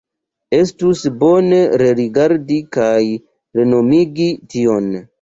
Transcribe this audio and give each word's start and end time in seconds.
Estus 0.59 1.03
bone 1.25 1.59
rerigardi 1.83 2.59
kaj 2.79 2.99
renormigi 3.63 4.31
tion. 4.55 4.95